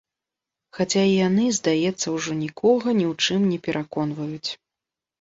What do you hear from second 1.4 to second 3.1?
здаецца, ужо нікога ні